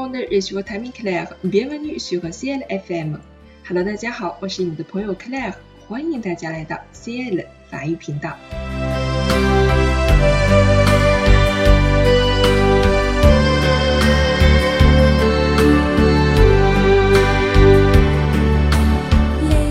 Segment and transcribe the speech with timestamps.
[0.00, 1.34] monde, je suis votre ami Claire.
[1.44, 3.18] Bienvenue sur CL FM.
[3.68, 5.52] Hello，大家好，我是你的朋友 Claire，
[5.86, 8.34] 欢迎大家来到 CL 法语频道。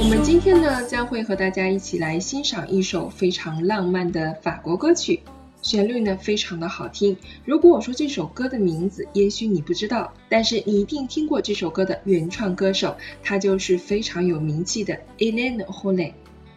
[0.00, 5.20] 我们今天呢，将会和大家一起来欣赏一首非常浪漫的法国歌曲。
[5.62, 7.16] 旋律呢非常的好听。
[7.44, 16.12] 如果我说这首歌的名字，也许你不知道，但是你一定听过这首歌的原创歌手，他就是非常有名气的 Elena h o l l e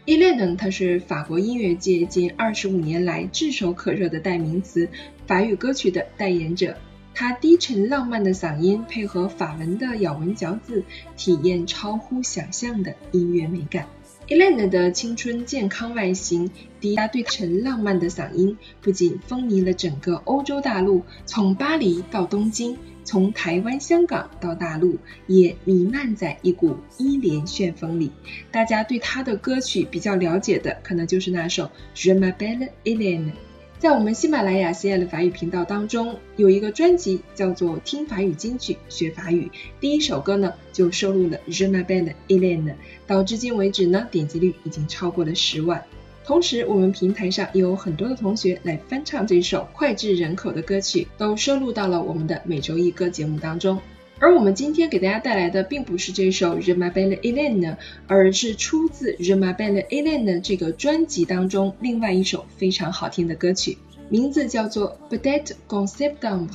[0.06, 4.90] e l e n e 她是法国音乐界近二十五年来炙手可热的代名词，
[5.28, 6.76] 法语歌曲的代言者。
[7.14, 10.84] 她低沉浪漫的嗓音配合法文的咬文嚼字，
[11.18, 13.88] 体验超乎想象的音乐美感。
[14.30, 28.12] Elena 的青春健康外形，低压对称浪漫的嗓音，不仅风靡了整个欧洲大陆，从巴黎到东京，从台湾、香港到大陆，也弥漫在一股伊莲旋风里。
[28.52, 31.64] 大家对她的歌曲比较了解的，可能就是那首
[31.96, 33.32] 《r e m a b e l l Elena》。
[33.80, 39.46] 在我们喜马拉雅 CL 法语频道当中，有一个专辑叫做《听法语金曲学法语》，
[39.80, 42.74] 第一首歌呢就收录了 Je m'appelle Elaine，
[43.08, 45.82] 到至今为止呢点击率已经超过了十万。
[46.26, 53.80] 同时，我们平台上也有很多的同学来翻唱这首脍炙人口的歌曲，都收录到了我们的每周一歌节目当中。
[54.22, 57.72] 而我们今天给大家带来的并不是这首《Je m'appelle Elaine》，
[58.06, 63.78] 而是出自《Je m'appelle Elaine》这个专辑当中另外一首非常好听的歌曲，
[64.10, 66.48] 名字叫做《Peut-être qu'en septembre》，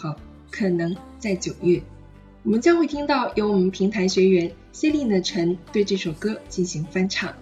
[0.51, 1.81] 可能在九月。
[2.43, 7.33] 我们将会听到由我们平台学员 Celine 的陈对这首歌进行翻唱，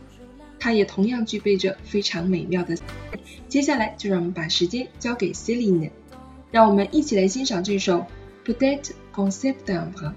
[0.60, 2.76] 它也同样具备着非常美妙的。
[3.48, 5.90] 接下来就让我们把时间交给 Celine，
[6.52, 8.06] 让我们一起来欣赏这首。
[8.44, 10.12] Peut-être en septembre.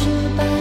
[0.00, 0.59] 是白。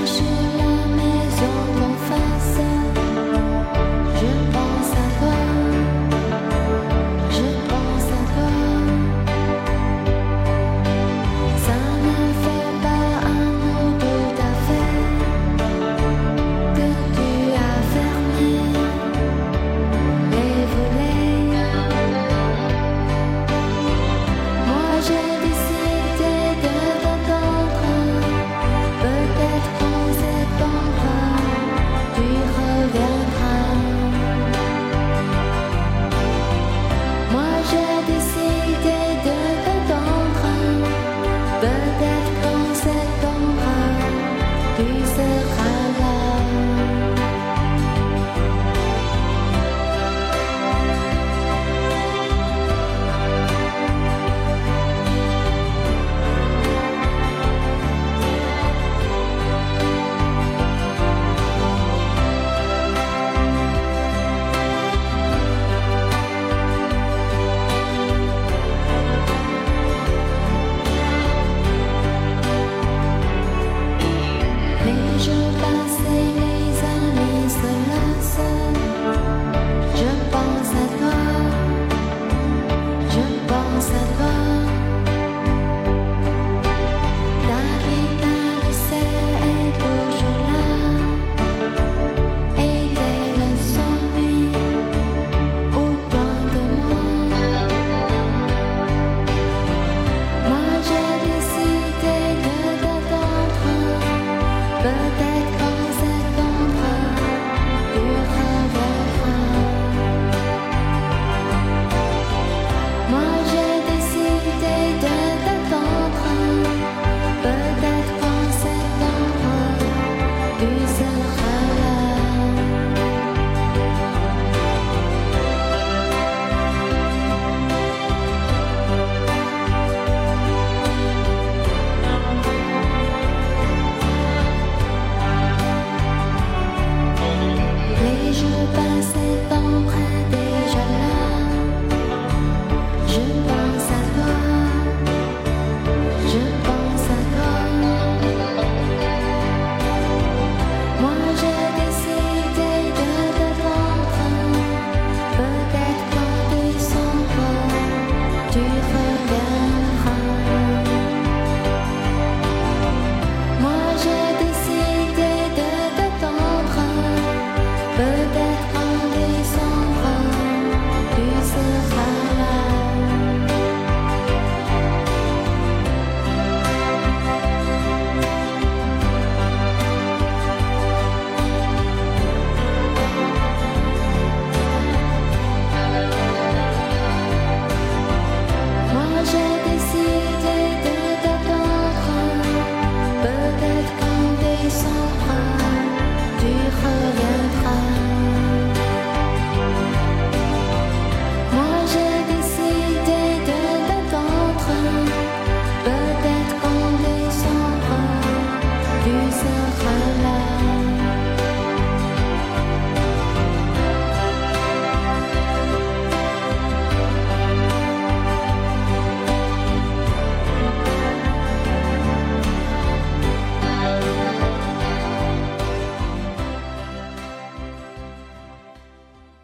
[120.61, 121.09] Is